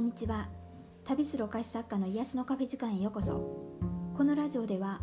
[0.00, 0.48] んにちは。
[1.04, 3.32] 旅するお菓子作家の癒しのカフェ時間へようこそ。
[4.16, 4.98] このラジオでは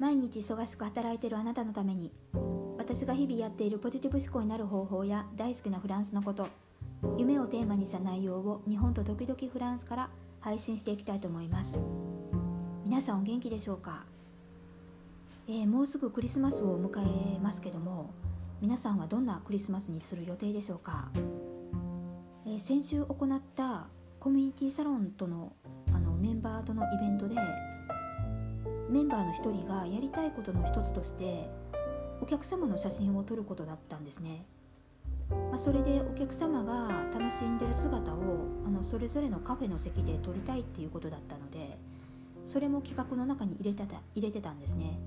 [0.00, 2.10] 毎日忙しく働いているあなたのために
[2.76, 6.48] 私が日々やっているポジティブ思考になる方法や大好きなフランスのこと
[7.18, 10.10] 夢をテーマにした内容を日本と時々フランスから
[10.40, 11.80] 配信していきたいと思います。
[12.84, 14.02] 皆さんお元気でしょうか、
[15.46, 16.90] えー、もうすぐクリスマスを迎
[17.36, 18.10] えますけども
[18.60, 21.10] 皆さんはどんなクリスマスにする予定でしょうか？
[22.44, 23.86] え、先週行った
[24.22, 25.52] コミュニティサロンとの
[25.92, 27.34] あのメンバーとのイベントで
[28.88, 31.50] メンバーの一人がやりたいことの一つとして
[32.20, 34.46] お客様の写真を撮ることだったんですね、
[35.50, 41.76] まあ、それでお客様が楽しんでる姿をあのそれぞれのカフェの席で撮りたいっていうことだったので
[42.46, 45.00] それも企画の中に入れてた入れてたんですね。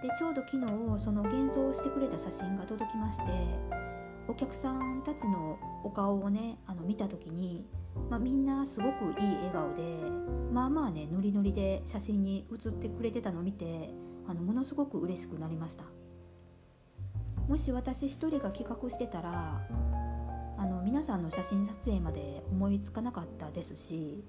[0.00, 3.24] でちょうど昨日その現像してくれた写真が届きまして
[4.28, 7.66] お客さんたちのお顔をねあの見た時に、
[8.10, 9.82] まあ、みんなすごくいい笑顔で
[10.52, 13.90] まあまあねノリノリで写真に写ってくれてたのを見て
[14.28, 15.84] あのものすごく嬉しくなりました
[17.48, 19.60] もし私一人が企画してたら
[20.58, 24.24] あの皆さんの写真撮影まで思いつかなかったですし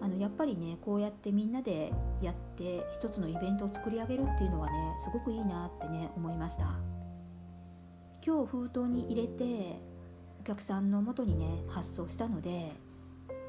[0.00, 6.96] あのやっぱりねこうやってみんなでやって一つのイベントを作り上げるっていうのはねすごくいいなってね思いました。
[8.26, 9.78] 今日封筒に入れて
[10.40, 12.72] お客さんのもとにね発送したので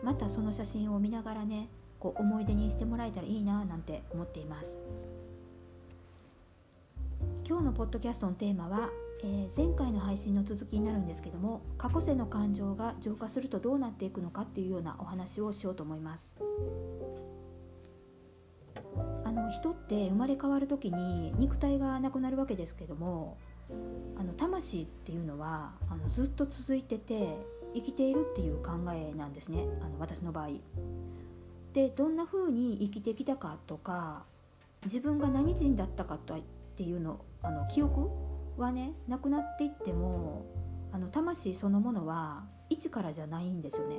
[0.03, 4.79] またその写真を見ながらねこう思い出にしてもらえたらいいななんて思っています。
[7.47, 8.89] 今日のポッドキャストのテーマは、
[9.23, 16.35] えー、前回の配信の続きになるんですけども過去世の感情が浄化するとどうなっていくのかっていうようなお話をしようと思います。
[19.23, 23.37] あの人って生まれ変わる時に肉体がなくなるわけですけども
[24.17, 27.37] あの魂っていうのはあのずっと続いてて
[27.77, 30.49] 生きているっていう考えなんですねあの私の場合。
[31.73, 34.23] でどんな風に生きてきたかとか
[34.85, 36.39] 自分が何人だったかとっ
[36.75, 38.09] ていうのあの記憶
[38.57, 40.45] はねなくなっていっても
[40.91, 43.97] あの魂そのものは一からじゃないんですよね。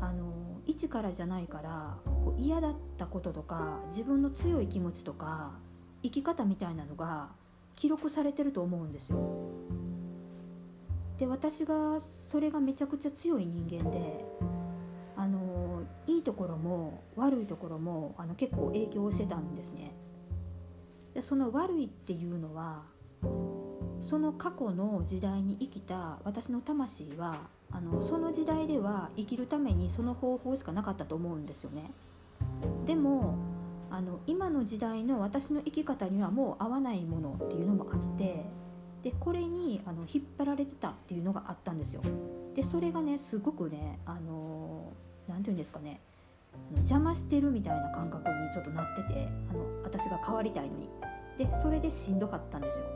[0.00, 5.52] あの一からじゃないからこう嫌だったこととか自分の強い気持ちとか
[6.02, 7.30] 生き方みたいなのが
[7.74, 9.18] 記録されてると思うんですよ。
[11.18, 14.24] で私がそれがめちゃくちゃ強い人間で
[15.16, 19.92] あのいいところも悪いところもあの結構影響してたんですね。
[21.14, 22.82] でその悪いっていうのは
[24.00, 27.36] その過去の時代に生きた私の魂は
[27.70, 31.90] あのその時代では生きるためにその方法しかなかったと思うんですよね。
[32.86, 33.36] でも
[33.90, 38.44] あの今の時代の私の生き方にはもう合わないものっていうのもあって
[39.02, 42.02] でこれにあの引っ張られてたっていうのがあったんですよ。
[42.54, 44.92] でそれがねすごくねあの
[45.28, 46.00] 何て言うんですかね
[46.76, 50.88] 邪魔してるみたいな感覚にちょっとなっててあの私が変わりたいのに
[51.38, 52.86] でそれでしんどかったんですよ。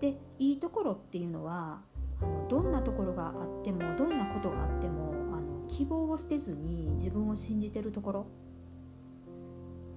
[0.00, 1.80] でいいところっていうのは
[2.20, 8.26] あのどんなところがあってもどんなことがあってもあの希望を捨てずに自分を信じてるところ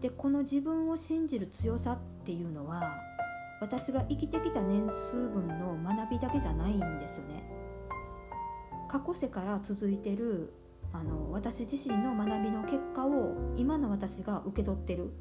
[0.01, 2.95] でこの自分を信じる強さっていうのは
[3.59, 7.43] 私が生きてきた年数分の学びだけじゃないんですよね。
[8.87, 10.53] 過去世から続いてる
[10.93, 15.11] あの私自身の学びの結果を今の私が受け取ってる。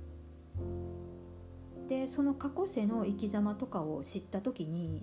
[1.89, 5.03] でその過去世の生き様とかを知った時に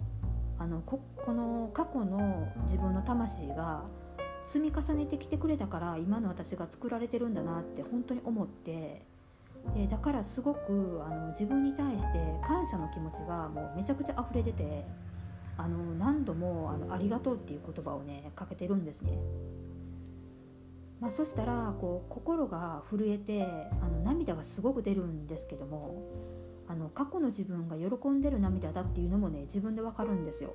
[0.60, 3.86] あのここの過去の自分の魂が
[4.46, 9.06] 積み重ねてきてくれたから今の私が作られてるんだなって本当に思って
[9.76, 14.86] でだからすごくあの自分に対して感謝の気持ちがもうめちゃくちゃ溢れ出て
[15.58, 19.18] あの何度もあの「ありがとう」っていう言葉をねかけてるんですね。
[21.00, 23.46] まあ、そしたらこう心が震えて
[23.82, 26.02] あの涙がすごく出るんですけども
[26.68, 30.54] あの過去の自分が喜んでる涙だっていうのもね自分でわかるんですよ。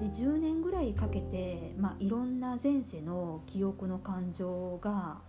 [0.00, 5.20] で10年ぐらいかけて、まあ、いろんな前世の記憶の感情が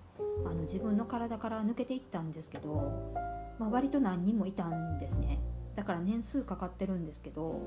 [0.45, 3.13] あの自分の体から抜けていったんですけど、
[3.59, 5.39] まあ、割と何人もいたんですね
[5.75, 7.61] だから年数かかってるんですけど、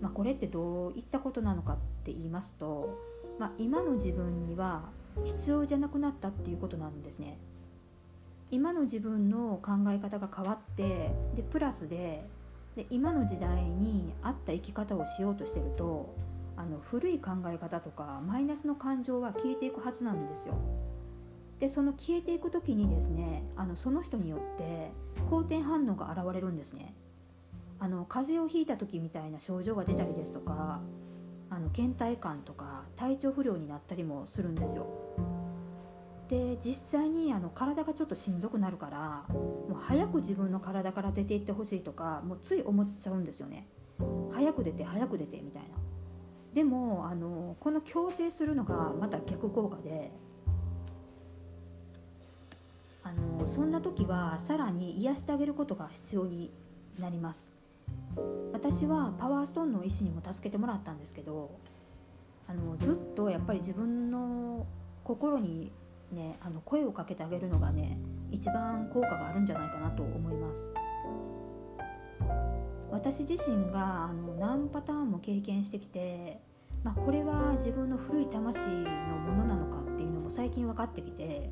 [0.00, 2.98] まあ、これってどういったことなのかって言いますと、
[3.38, 4.82] まあ、今の自分には
[5.24, 7.38] 必要じゃなくなったっていうことなんですね
[8.50, 12.24] 今の自分の考え方が変わってでプラスで
[12.76, 16.14] で今の時代に合った生き方をしようとしてると
[16.56, 20.54] あの古い考え方とかマイナスの感情は消えていくはずなんですよ。
[21.60, 24.90] でその消えていく時にですねあのその人によって
[25.28, 26.94] 好転反応が現れるんですね
[27.78, 30.80] あの風邪をひいた時みたいな症状が出たりですとか
[31.50, 34.86] あの倦怠感とか体調不良になったりもするんですよ。
[36.28, 43.66] で実際にあの体がちょっとしんどくなるからもう早く自分の体から出ていってほしいとかもうつい思っちゃうんですよね。
[44.30, 45.68] 早く出て早く出てみたいな。
[46.54, 50.12] でもあのこの強制するのがまた逆効果で
[53.50, 56.52] そんな時はさらに癒してあげることが必要に
[57.00, 57.50] なります。
[58.52, 61.58] 私はパワーストーンの医師にも助けてもらったんですけど
[62.48, 64.66] あのずっとやっぱり自分の
[65.04, 65.72] 心に
[66.12, 67.98] ねあの声をかけてあげるのがね
[68.30, 70.72] 一番効果があるんじゃないかなと思います。
[72.90, 76.40] 私自身があの何パターンも経験してきて、
[76.82, 81.50] まあ、これは自分の古い魂のものなのかっていうのも最近分かってきて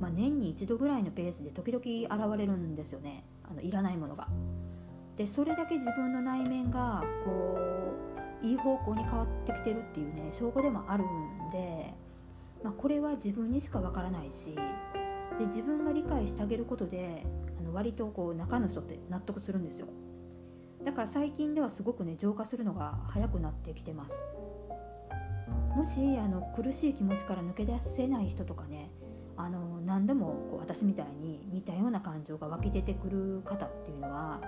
[0.00, 3.24] まあ、年に一度ぐらいのペースで時々現れるんですよね。
[3.44, 4.28] あのいらないものが。
[5.16, 7.58] でそれだけ自分の内面がこ
[8.42, 11.94] ういい方向に変わってきてるっていうね証拠でもあるんで、
[12.62, 14.54] まあ、これは自分にしかわからないし
[15.38, 17.24] で自分が理解してあげることで
[17.58, 19.86] あの割とこう中の人って納得するんですよ。
[20.84, 24.16] だから最近ではすごくね浄化するのが早くなってきてます。
[25.74, 28.90] もしあの苦しい気持ちから抜け出せない人とかね
[29.36, 34.40] あの何でもこう私みたいに似たような感情が湧き出てくる方っていうのは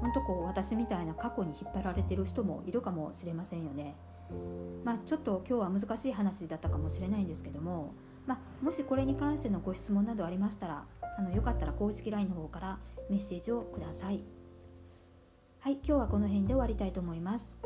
[0.00, 3.96] 本当こう私みたいな過去に引っ張られてる人もいるかもしれませんよね。
[4.84, 7.94] まあ、ちょっと今日は難しい話だったかもしれないんですけども、
[8.26, 10.84] まあ、もしこれに関してのご質問などありましたら
[11.18, 12.78] あのよかったら公式 LINE の方から
[13.08, 14.22] メッセージをください。
[15.60, 17.56] はい、今日はこの辺で終わりたいと思います。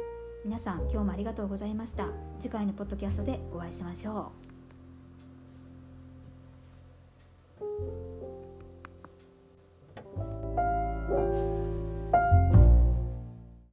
[0.44, 2.08] 皆さん今日もありがとうございました。
[2.38, 4.49] 次回のポッドキャストでお会いしましょう。